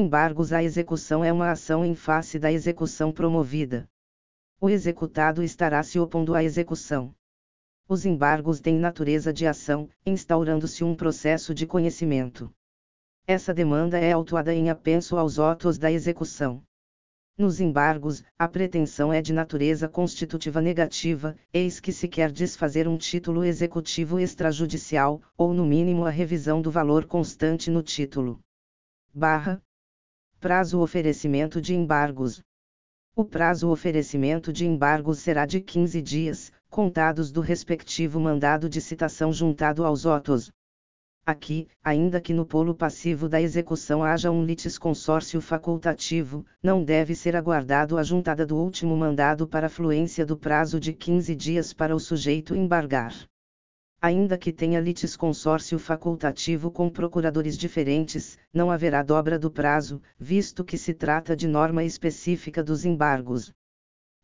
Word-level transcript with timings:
Embargos 0.00 0.52
à 0.52 0.62
execução 0.62 1.24
é 1.24 1.32
uma 1.32 1.50
ação 1.50 1.84
em 1.84 1.92
face 1.92 2.38
da 2.38 2.52
execução 2.52 3.10
promovida. 3.10 3.90
O 4.60 4.70
executado 4.70 5.42
estará 5.42 5.82
se 5.82 5.98
opondo 5.98 6.36
à 6.36 6.44
execução. 6.44 7.12
Os 7.88 8.06
embargos 8.06 8.60
têm 8.60 8.78
natureza 8.78 9.32
de 9.32 9.44
ação, 9.44 9.90
instaurando-se 10.06 10.84
um 10.84 10.94
processo 10.94 11.52
de 11.52 11.66
conhecimento. 11.66 12.48
Essa 13.26 13.52
demanda 13.52 13.98
é 13.98 14.12
autuada 14.12 14.54
em 14.54 14.70
apenso 14.70 15.16
aos 15.16 15.36
autos 15.36 15.78
da 15.78 15.90
execução. 15.90 16.62
Nos 17.36 17.60
embargos, 17.60 18.22
a 18.38 18.46
pretensão 18.46 19.12
é 19.12 19.20
de 19.20 19.32
natureza 19.32 19.88
constitutiva 19.88 20.60
negativa, 20.60 21.36
eis 21.52 21.80
que 21.80 21.90
se 21.90 22.06
quer 22.06 22.30
desfazer 22.30 22.86
um 22.86 22.96
título 22.96 23.42
executivo 23.42 24.20
extrajudicial, 24.20 25.20
ou 25.36 25.52
no 25.52 25.66
mínimo 25.66 26.04
a 26.04 26.10
revisão 26.10 26.62
do 26.62 26.70
valor 26.70 27.04
constante 27.04 27.68
no 27.68 27.82
título. 27.82 28.38
Barra. 29.12 29.60
Prazo 30.40 30.80
oferecimento 30.80 31.60
de 31.60 31.74
embargos. 31.74 32.40
O 33.16 33.24
prazo 33.24 33.70
oferecimento 33.70 34.52
de 34.52 34.66
embargos 34.66 35.18
será 35.18 35.44
de 35.44 35.60
15 35.60 36.00
dias, 36.00 36.52
contados 36.70 37.32
do 37.32 37.40
respectivo 37.40 38.20
mandado 38.20 38.68
de 38.68 38.80
citação 38.80 39.32
juntado 39.32 39.84
aos 39.84 40.06
autos, 40.06 40.52
Aqui, 41.28 41.68
ainda 41.84 42.22
que 42.22 42.32
no 42.32 42.46
polo 42.46 42.74
passivo 42.74 43.28
da 43.28 43.38
execução 43.38 44.02
haja 44.02 44.30
um 44.30 44.42
litisconsórcio 44.42 45.42
facultativo, 45.42 46.46
não 46.62 46.82
deve 46.82 47.14
ser 47.14 47.36
aguardado 47.36 47.98
a 47.98 48.02
juntada 48.02 48.46
do 48.46 48.56
último 48.56 48.96
mandado 48.96 49.46
para 49.46 49.68
fluência 49.68 50.24
do 50.24 50.38
prazo 50.38 50.80
de 50.80 50.94
15 50.94 51.36
dias 51.36 51.74
para 51.74 51.94
o 51.94 52.00
sujeito 52.00 52.54
embargar. 52.54 53.12
Ainda 54.00 54.38
que 54.38 54.52
tenha 54.52 54.78
litisconsórcio 54.78 55.76
facultativo 55.76 56.70
com 56.70 56.88
procuradores 56.88 57.58
diferentes, 57.58 58.38
não 58.54 58.70
haverá 58.70 59.02
dobra 59.02 59.36
do 59.36 59.50
prazo, 59.50 60.00
visto 60.16 60.64
que 60.64 60.78
se 60.78 60.94
trata 60.94 61.34
de 61.34 61.48
norma 61.48 61.82
específica 61.82 62.62
dos 62.62 62.84
embargos. 62.84 63.52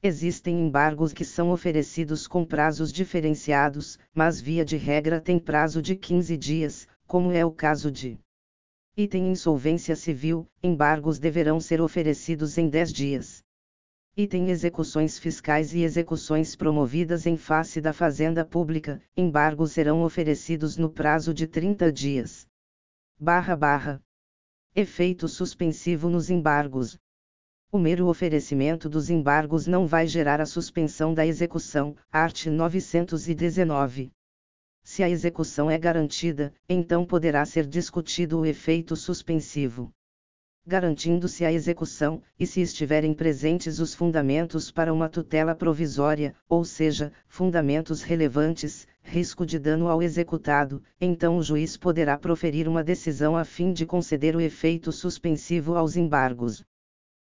Existem 0.00 0.60
embargos 0.60 1.12
que 1.12 1.24
são 1.24 1.50
oferecidos 1.50 2.28
com 2.28 2.44
prazos 2.44 2.92
diferenciados, 2.92 3.98
mas 4.14 4.40
via 4.40 4.64
de 4.64 4.76
regra 4.76 5.20
tem 5.20 5.40
prazo 5.40 5.82
de 5.82 5.96
15 5.96 6.36
dias, 6.36 6.86
como 7.04 7.32
é 7.32 7.44
o 7.44 7.50
caso 7.50 7.90
de 7.90 8.16
item 8.96 9.32
insolvência 9.32 9.96
civil, 9.96 10.46
embargos 10.62 11.18
deverão 11.18 11.58
ser 11.58 11.80
oferecidos 11.80 12.58
em 12.58 12.68
10 12.68 12.92
dias. 12.92 13.43
Item 14.16 14.48
execuções 14.48 15.18
fiscais 15.18 15.74
e 15.74 15.82
execuções 15.82 16.54
promovidas 16.54 17.26
em 17.26 17.36
face 17.36 17.80
da 17.80 17.92
Fazenda 17.92 18.44
Pública, 18.44 19.02
embargos 19.16 19.72
serão 19.72 20.04
oferecidos 20.04 20.76
no 20.76 20.88
prazo 20.88 21.34
de 21.34 21.48
30 21.48 21.90
dias. 21.90 22.46
Barra 23.18 23.56
barra. 23.56 24.00
Efeito 24.72 25.26
suspensivo 25.26 26.08
nos 26.08 26.30
embargos. 26.30 26.96
O 27.72 27.78
mero 27.78 28.06
oferecimento 28.06 28.88
dos 28.88 29.10
embargos 29.10 29.66
não 29.66 29.84
vai 29.84 30.06
gerar 30.06 30.40
a 30.40 30.46
suspensão 30.46 31.12
da 31.12 31.26
execução, 31.26 31.96
art. 32.12 32.46
919. 32.46 34.12
Se 34.84 35.02
a 35.02 35.10
execução 35.10 35.68
é 35.68 35.76
garantida, 35.76 36.54
então 36.68 37.04
poderá 37.04 37.44
ser 37.44 37.66
discutido 37.66 38.38
o 38.38 38.46
efeito 38.46 38.94
suspensivo. 38.94 39.92
Garantindo-se 40.66 41.44
a 41.44 41.52
execução, 41.52 42.22
e 42.40 42.46
se 42.46 42.62
estiverem 42.62 43.12
presentes 43.12 43.78
os 43.78 43.94
fundamentos 43.94 44.70
para 44.70 44.94
uma 44.94 45.10
tutela 45.10 45.54
provisória, 45.54 46.34
ou 46.48 46.64
seja, 46.64 47.12
fundamentos 47.28 48.02
relevantes, 48.02 48.86
risco 49.02 49.44
de 49.44 49.58
dano 49.58 49.88
ao 49.88 50.02
executado, 50.02 50.82
então 50.98 51.36
o 51.36 51.42
juiz 51.42 51.76
poderá 51.76 52.16
proferir 52.16 52.66
uma 52.66 52.82
decisão 52.82 53.36
a 53.36 53.44
fim 53.44 53.74
de 53.74 53.84
conceder 53.84 54.34
o 54.34 54.40
efeito 54.40 54.90
suspensivo 54.90 55.74
aos 55.74 55.96
embargos. 55.96 56.64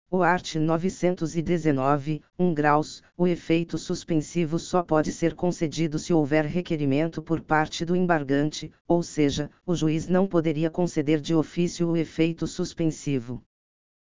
O 0.10 0.24
art. 0.24 0.56
919, 0.56 2.22
1 2.40 2.54
graus, 2.54 3.04
o 3.18 3.28
efeito 3.28 3.78
suspensivo 3.78 4.58
só 4.58 4.82
pode 4.82 5.12
ser 5.12 5.36
concedido 5.36 6.00
se 6.00 6.14
houver 6.14 6.46
requerimento 6.46 7.22
por 7.22 7.42
parte 7.42 7.84
do 7.84 7.94
embargante, 7.94 8.72
ou 8.88 9.04
seja, 9.04 9.52
o 9.66 9.76
juiz 9.76 10.08
não 10.08 10.26
poderia 10.26 10.70
conceder 10.70 11.20
de 11.20 11.36
ofício 11.36 11.90
o 11.90 11.98
efeito 11.98 12.48
suspensivo. 12.48 13.44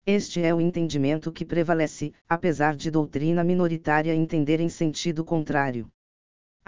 Este 0.04 0.42
é 0.42 0.54
o 0.54 0.60
entendimento 0.60 1.32
que 1.32 1.46
prevalece, 1.46 2.12
apesar 2.28 2.76
de 2.76 2.90
doutrina 2.90 3.42
minoritária 3.42 4.14
entender 4.14 4.60
em 4.60 4.68
sentido 4.68 5.24
contrário. 5.24 5.90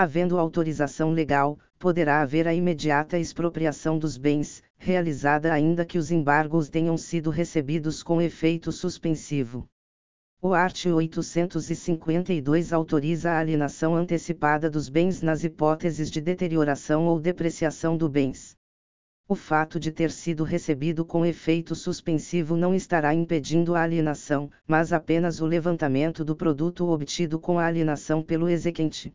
Havendo 0.01 0.39
autorização 0.39 1.11
legal, 1.11 1.59
poderá 1.77 2.23
haver 2.23 2.47
a 2.47 2.55
imediata 2.55 3.19
expropriação 3.19 3.99
dos 3.99 4.17
bens, 4.17 4.63
realizada 4.77 5.53
ainda 5.53 5.85
que 5.85 5.99
os 5.99 6.13
embargos 6.13 6.69
tenham 6.69 6.97
sido 6.97 7.31
recebidos 7.31 8.01
com 8.01 8.23
efeito 8.23 8.71
suspensivo. 8.71 9.69
O 10.41 10.55
art. 10.55 10.87
852 10.87 12.73
autoriza 12.73 13.33
a 13.33 13.41
alienação 13.41 13.97
antecipada 13.97 14.71
dos 14.71 14.89
bens 14.89 15.21
nas 15.21 15.43
hipóteses 15.43 16.13
de 16.13 16.21
deterioração 16.21 17.07
ou 17.09 17.19
depreciação 17.19 17.97
do 17.97 18.09
bens. 18.09 18.57
O 19.27 19.35
fato 19.35 19.81
de 19.81 19.91
ter 19.91 20.13
sido 20.13 20.45
recebido 20.45 21.05
com 21.05 21.27
efeito 21.27 21.75
suspensivo 21.75 22.57
não 22.57 22.73
estará 22.73 23.13
impedindo 23.13 23.75
a 23.75 23.83
alienação, 23.83 24.49
mas 24.65 24.93
apenas 24.93 25.41
o 25.41 25.45
levantamento 25.45 26.25
do 26.25 26.37
produto 26.37 26.89
obtido 26.89 27.41
com 27.41 27.59
a 27.59 27.67
alienação 27.67 28.23
pelo 28.23 28.49
exequente. 28.49 29.13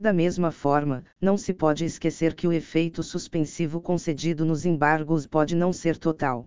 Da 0.00 0.14
mesma 0.14 0.50
forma, 0.50 1.04
não 1.20 1.36
se 1.36 1.52
pode 1.52 1.84
esquecer 1.84 2.34
que 2.34 2.48
o 2.48 2.52
efeito 2.54 3.02
suspensivo 3.02 3.82
concedido 3.82 4.46
nos 4.46 4.64
embargos 4.64 5.26
pode 5.26 5.54
não 5.54 5.74
ser 5.74 5.98
total. 5.98 6.46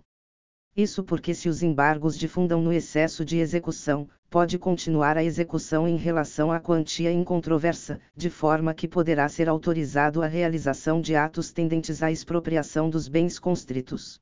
Isso 0.75 1.03
porque, 1.03 1.35
se 1.35 1.47
os 1.47 1.61
embargos 1.61 2.17
difundam 2.17 2.59
no 2.63 2.73
excesso 2.73 3.23
de 3.23 3.37
execução, 3.37 4.09
pode 4.27 4.57
continuar 4.57 5.17
a 5.17 5.23
execução 5.23 5.87
em 5.87 5.97
relação 5.97 6.51
à 6.51 6.59
quantia 6.59 7.11
incontroversa, 7.11 8.01
de 8.15 8.27
forma 8.27 8.73
que 8.73 8.87
poderá 8.87 9.29
ser 9.29 9.47
autorizado 9.47 10.23
a 10.23 10.25
realização 10.25 10.99
de 10.99 11.15
atos 11.15 11.51
tendentes 11.51 12.01
à 12.01 12.11
expropriação 12.11 12.89
dos 12.89 13.07
bens 13.07 13.37
constritos. 13.37 14.19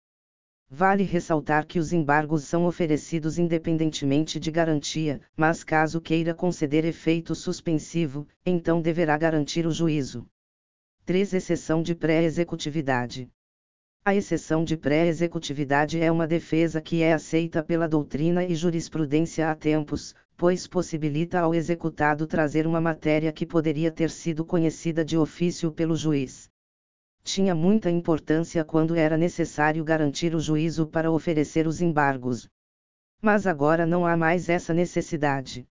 Vale 0.73 1.03
ressaltar 1.03 1.67
que 1.67 1.79
os 1.79 1.91
embargos 1.91 2.45
são 2.45 2.65
oferecidos 2.65 3.37
independentemente 3.37 4.39
de 4.39 4.49
garantia, 4.49 5.19
mas 5.35 5.65
caso 5.65 5.99
queira 5.99 6.33
conceder 6.33 6.85
efeito 6.85 7.35
suspensivo, 7.35 8.25
então 8.45 8.81
deverá 8.81 9.17
garantir 9.17 9.67
o 9.67 9.71
juízo. 9.71 10.25
3. 11.05 11.33
Exceção 11.33 11.83
de 11.83 11.93
pré-executividade. 11.93 13.29
A 14.05 14.15
exceção 14.15 14.63
de 14.63 14.77
pré-executividade 14.77 15.99
é 15.99 16.09
uma 16.09 16.25
defesa 16.25 16.79
que 16.79 17.03
é 17.03 17.11
aceita 17.11 17.61
pela 17.61 17.85
doutrina 17.85 18.41
e 18.41 18.55
jurisprudência 18.55 19.51
há 19.51 19.55
tempos, 19.55 20.15
pois 20.37 20.67
possibilita 20.67 21.41
ao 21.41 21.53
executado 21.53 22.25
trazer 22.25 22.65
uma 22.65 22.79
matéria 22.79 23.33
que 23.33 23.45
poderia 23.45 23.91
ter 23.91 24.09
sido 24.09 24.45
conhecida 24.45 25.03
de 25.03 25.17
ofício 25.17 25.69
pelo 25.69 25.97
juiz 25.97 26.49
tinha 27.23 27.53
muita 27.53 27.89
importância 27.89 28.63
quando 28.63 28.95
era 28.95 29.17
necessário 29.17 29.83
garantir 29.83 30.33
o 30.35 30.39
juízo 30.39 30.87
para 30.87 31.11
oferecer 31.11 31.67
os 31.67 31.81
embargos. 31.81 32.49
Mas 33.21 33.45
agora 33.45 33.85
não 33.85 34.05
há 34.05 34.17
mais 34.17 34.49
essa 34.49 34.73
necessidade. 34.73 35.67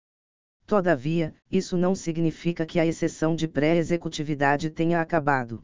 Todavia, 0.66 1.34
isso 1.52 1.78
não 1.78 1.94
significa 1.94 2.66
que 2.66 2.80
a 2.80 2.86
exceção 2.86 3.36
de 3.36 3.48
pré-executividade 3.48 4.72
tenha 4.72 5.00
acabado. 5.00 5.64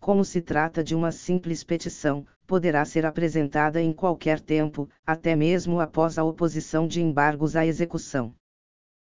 Como 0.00 0.24
se 0.24 0.40
trata 0.40 0.82
de 0.82 0.94
uma 0.94 1.12
simples 1.12 1.62
petição, 1.62 2.26
poderá 2.46 2.84
ser 2.84 3.04
apresentada 3.04 3.80
em 3.80 3.92
qualquer 3.92 4.40
tempo, 4.40 4.88
até 5.06 5.36
mesmo 5.36 5.80
após 5.80 6.18
a 6.18 6.24
oposição 6.24 6.86
de 6.86 7.02
embargos 7.02 7.54
à 7.56 7.66
execução. 7.66 8.34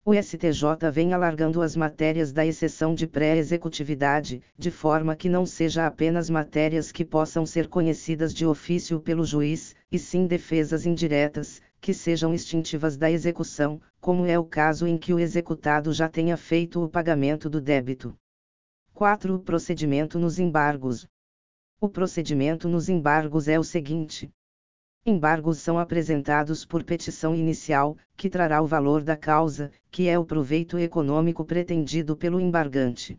O 0.03 0.15
STJ 0.15 0.91
vem 0.91 1.13
alargando 1.13 1.61
as 1.61 1.77
matérias 1.77 2.33
da 2.33 2.47
exceção 2.47 2.95
de 2.95 3.07
pré-executividade, 3.07 4.43
de 4.57 4.71
forma 4.71 5.15
que 5.15 5.29
não 5.29 5.45
seja 5.45 5.87
apenas 5.87 6.31
matérias 6.31 6.91
que 6.91 7.05
possam 7.05 7.45
ser 7.45 7.69
conhecidas 7.69 8.33
de 8.33 8.47
ofício 8.47 8.99
pelo 8.99 9.27
juiz, 9.27 9.77
e 9.93 9.99
sim 9.99 10.27
defesas 10.27 10.87
indiretas, 10.87 11.61
que 11.83 11.93
sejam 11.93 12.33
extintivas 12.33 12.97
da 12.97 13.11
execução, 13.11 13.79
como 14.01 14.25
é 14.25 14.39
o 14.39 14.45
caso 14.45 14.87
em 14.87 14.97
que 14.97 15.13
o 15.13 15.19
executado 15.19 15.93
já 15.93 16.09
tenha 16.09 16.37
feito 16.39 16.83
o 16.83 16.89
pagamento 16.89 17.51
do 17.51 17.61
débito. 17.61 18.17
4. 18.95 19.35
O 19.35 19.39
procedimento 19.39 20.19
nos 20.19 20.39
embargos. 20.39 21.07
O 21.79 21.91
procedimento 21.91 22.69
nos 22.69 22.89
embargos 22.89 23.49
é 23.49 23.59
o 23.59 23.65
seguinte: 23.65 24.31
Embargos 25.07 25.59
são 25.61 25.79
apresentados 25.79 26.67
por 26.67 26.85
petição 26.85 27.35
inicial, 27.35 27.97
que 28.19 28.29
trará 28.29 28.61
o 28.61 28.67
valor 28.67 29.03
da 29.03 29.17
causa, 29.17 29.73
que 29.91 30.09
é 30.09 30.19
o 30.19 30.27
proveito 30.27 30.79
econômico 30.79 31.43
pretendido 31.43 32.15
pelo 32.15 32.39
embargante. 32.39 33.19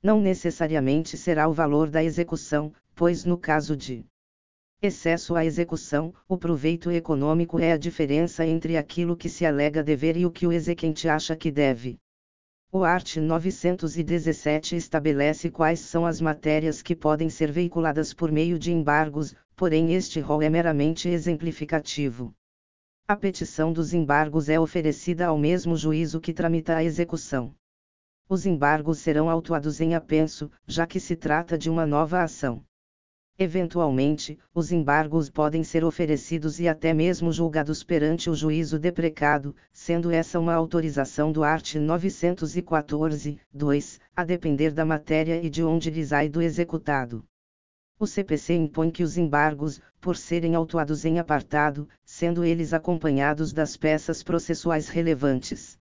Não 0.00 0.20
necessariamente 0.20 1.18
será 1.18 1.48
o 1.48 1.52
valor 1.52 1.90
da 1.90 2.02
execução, 2.04 2.72
pois 2.94 3.24
no 3.24 3.36
caso 3.36 3.76
de 3.76 4.06
excesso 4.80 5.34
à 5.34 5.44
execução, 5.44 6.14
o 6.28 6.38
proveito 6.38 6.92
econômico 6.92 7.58
é 7.58 7.72
a 7.72 7.76
diferença 7.76 8.46
entre 8.46 8.76
aquilo 8.76 9.16
que 9.16 9.28
se 9.28 9.44
alega 9.44 9.82
dever 9.82 10.16
e 10.16 10.24
o 10.24 10.30
que 10.30 10.46
o 10.46 10.52
exequente 10.52 11.08
acha 11.08 11.34
que 11.34 11.50
deve. 11.50 11.98
O 12.72 12.84
art. 12.84 13.16
917 13.16 14.76
estabelece 14.76 15.50
quais 15.50 15.80
são 15.80 16.06
as 16.06 16.20
matérias 16.20 16.80
que 16.80 16.94
podem 16.94 17.28
ser 17.28 17.50
veiculadas 17.50 18.14
por 18.14 18.30
meio 18.30 18.60
de 18.60 18.70
embargos, 18.70 19.34
porém 19.60 19.92
este 19.92 20.20
rol 20.20 20.40
é 20.40 20.48
meramente 20.48 21.06
exemplificativo. 21.06 22.34
A 23.06 23.14
petição 23.14 23.74
dos 23.74 23.92
embargos 23.92 24.48
é 24.48 24.58
oferecida 24.58 25.26
ao 25.26 25.36
mesmo 25.36 25.76
juízo 25.76 26.18
que 26.18 26.32
tramita 26.32 26.76
a 26.76 26.82
execução. 26.82 27.54
Os 28.26 28.46
embargos 28.46 29.00
serão 29.00 29.28
autuados 29.28 29.78
em 29.78 29.94
apenso, 29.94 30.50
já 30.66 30.86
que 30.86 30.98
se 30.98 31.14
trata 31.14 31.58
de 31.58 31.68
uma 31.68 31.84
nova 31.84 32.22
ação. 32.22 32.64
Eventualmente, 33.38 34.38
os 34.54 34.72
embargos 34.72 35.28
podem 35.28 35.62
ser 35.62 35.84
oferecidos 35.84 36.58
e 36.58 36.66
até 36.66 36.94
mesmo 36.94 37.30
julgados 37.30 37.84
perante 37.84 38.30
o 38.30 38.34
juízo 38.34 38.78
deprecado, 38.78 39.54
sendo 39.74 40.10
essa 40.10 40.40
uma 40.40 40.54
autorização 40.54 41.30
do 41.30 41.44
art. 41.44 41.74
914, 41.74 43.38
2, 43.52 44.00
a 44.16 44.24
depender 44.24 44.70
da 44.70 44.86
matéria 44.86 45.44
e 45.44 45.50
de 45.50 45.62
onde 45.62 45.90
reside 45.90 46.30
do 46.30 46.40
executado. 46.40 47.22
O 48.00 48.06
CPC 48.06 48.54
impõe 48.54 48.90
que 48.90 49.04
os 49.04 49.16
embargos, 49.16 49.80
por 50.00 50.16
serem 50.16 50.56
autuados 50.56 51.04
em 51.04 51.20
apartado, 51.20 51.88
sendo 52.02 52.42
eles 52.42 52.72
acompanhados 52.72 53.52
das 53.52 53.76
peças 53.76 54.22
processuais 54.22 54.88
relevantes, 54.88 55.78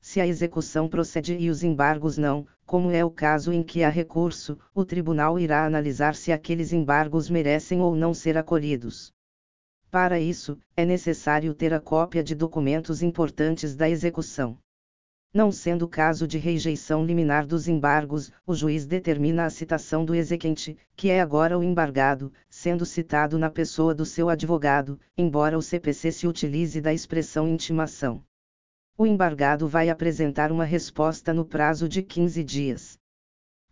se 0.00 0.20
a 0.20 0.26
execução 0.26 0.88
procede 0.88 1.36
e 1.38 1.48
os 1.48 1.62
embargos 1.62 2.18
não, 2.18 2.44
como 2.66 2.90
é 2.90 3.04
o 3.04 3.10
caso 3.10 3.52
em 3.52 3.62
que 3.62 3.84
há 3.84 3.88
recurso, 3.88 4.58
o 4.74 4.84
tribunal 4.84 5.38
irá 5.38 5.64
analisar 5.64 6.16
se 6.16 6.32
aqueles 6.32 6.72
embargos 6.72 7.30
merecem 7.30 7.80
ou 7.80 7.94
não 7.94 8.12
ser 8.12 8.36
acolhidos. 8.36 9.12
Para 9.92 10.18
isso, 10.18 10.58
é 10.74 10.84
necessário 10.84 11.54
ter 11.54 11.72
a 11.72 11.78
cópia 11.78 12.24
de 12.24 12.34
documentos 12.34 13.00
importantes 13.00 13.76
da 13.76 13.88
execução. 13.88 14.58
Não 15.32 15.50
sendo 15.50 15.88
caso 15.88 16.26
de 16.26 16.38
rejeição 16.38 17.04
liminar 17.04 17.46
dos 17.46 17.68
embargos, 17.68 18.30
o 18.46 18.54
juiz 18.54 18.86
determina 18.86 19.44
a 19.44 19.50
citação 19.50 20.04
do 20.04 20.14
exequente, 20.14 20.76
que 20.94 21.10
é 21.10 21.20
agora 21.20 21.58
o 21.58 21.62
embargado, 21.62 22.32
sendo 22.50 22.84
citado 22.84 23.38
na 23.38 23.48
pessoa 23.48 23.94
do 23.94 24.04
seu 24.04 24.28
advogado, 24.28 25.00
embora 25.16 25.56
o 25.56 25.62
CPC 25.62 26.12
se 26.12 26.26
utilize 26.26 26.80
da 26.80 26.92
expressão 26.92 27.48
intimação 27.48 28.22
o 29.02 29.06
embargado 29.06 29.66
vai 29.66 29.88
apresentar 29.88 30.52
uma 30.52 30.64
resposta 30.64 31.32
no 31.32 31.44
prazo 31.44 31.88
de 31.88 32.02
15 32.02 32.44
dias. 32.44 32.98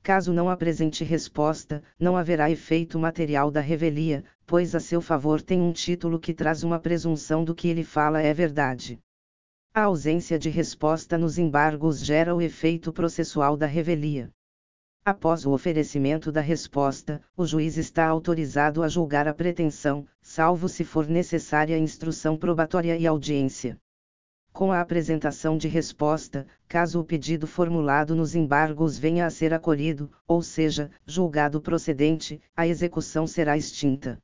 Caso 0.02 0.32
não 0.32 0.48
apresente 0.48 1.04
resposta, 1.04 1.82
não 1.98 2.16
haverá 2.16 2.50
efeito 2.50 2.98
material 2.98 3.50
da 3.50 3.60
revelia, 3.60 4.24
pois 4.46 4.74
a 4.74 4.80
seu 4.80 5.00
favor 5.00 5.42
tem 5.42 5.60
um 5.60 5.72
título 5.72 6.18
que 6.18 6.32
traz 6.32 6.64
uma 6.64 6.80
presunção 6.80 7.44
do 7.44 7.54
que 7.54 7.68
ele 7.68 7.84
fala 7.84 8.20
é 8.20 8.32
verdade. 8.32 8.98
A 9.72 9.82
ausência 9.82 10.38
de 10.38 10.50
resposta 10.50 11.16
nos 11.16 11.38
embargos 11.38 12.00
gera 12.00 12.34
o 12.34 12.42
efeito 12.42 12.92
processual 12.92 13.56
da 13.56 13.66
revelia. 13.66 14.30
Após 15.04 15.46
o 15.46 15.52
oferecimento 15.52 16.32
da 16.32 16.40
resposta, 16.40 17.22
o 17.36 17.46
juiz 17.46 17.76
está 17.76 18.06
autorizado 18.06 18.82
a 18.82 18.88
julgar 18.88 19.28
a 19.28 19.34
pretensão, 19.34 20.06
salvo 20.20 20.68
se 20.68 20.84
for 20.84 21.06
necessária 21.06 21.78
instrução 21.78 22.36
probatória 22.36 22.96
e 22.96 23.06
audiência 23.06 23.78
com 24.52 24.72
a 24.72 24.80
apresentação 24.80 25.56
de 25.56 25.68
resposta, 25.68 26.46
caso 26.68 27.00
o 27.00 27.04
pedido 27.04 27.46
formulado 27.46 28.14
nos 28.14 28.34
embargos 28.34 28.98
venha 28.98 29.24
a 29.26 29.30
ser 29.30 29.54
acolhido, 29.54 30.10
ou 30.26 30.42
seja, 30.42 30.90
julgado 31.06 31.60
procedente, 31.60 32.40
a 32.56 32.66
execução 32.66 33.26
será 33.26 33.56
extinta. 33.56 34.18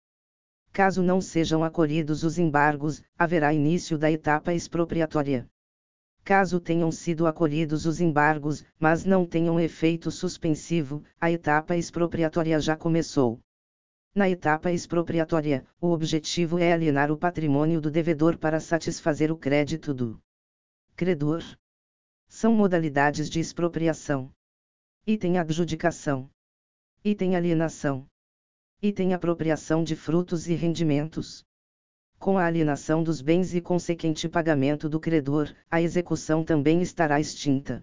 Caso 0.76 1.02
não 1.02 1.23
sejam 1.23 1.64
acolhidos 1.64 2.23
os 2.23 2.38
embargos, 2.38 3.02
haverá 3.19 3.50
início 3.50 3.96
da 3.96 4.12
etapa 4.12 4.52
expropriatória. 4.52 5.49
Caso 6.23 6.61
tenham 6.61 6.93
sido 6.93 7.26
acolhidos 7.26 7.87
os 7.87 7.99
embargos, 7.99 8.62
mas 8.78 9.02
não 9.02 9.25
tenham 9.25 9.58
efeito 9.58 10.11
suspensivo, 10.11 11.02
a 11.19 11.31
etapa 11.31 11.75
expropriatória 11.78 12.61
já 12.61 12.76
começou. 12.76 13.40
Na 14.14 14.28
etapa 14.28 14.70
expropriatória, 14.70 15.67
o 15.81 15.93
objetivo 15.93 16.58
é 16.58 16.75
alienar 16.75 17.11
o 17.11 17.17
patrimônio 17.17 17.81
do 17.81 17.90
devedor 17.90 18.37
para 18.37 18.61
satisfazer 18.61 19.32
o 19.32 19.38
crédito 19.38 19.94
do 19.94 20.20
credor. 20.94 21.43
São 22.29 22.55
modalidades 22.55 23.31
de 23.31 23.40
expropriação. 23.40 24.31
Item 25.06 25.38
adjudicação. 25.38 26.29
Item 27.02 27.34
alienação. 27.34 28.06
Item 28.82 29.14
apropriação 29.14 29.82
de 29.82 29.96
frutos 29.96 30.49
e 30.49 30.55
rendimentos. 30.55 31.43
Com 32.19 32.37
a 32.37 32.44
alienação 32.44 33.02
dos 33.02 33.23
bens 33.23 33.55
e 33.55 33.61
consequente 33.61 34.28
pagamento 34.28 34.87
do 34.87 35.00
credor, 35.00 35.50
a 35.70 35.81
execução 35.81 36.44
também 36.44 36.82
estará 36.82 37.19
extinta. 37.19 37.82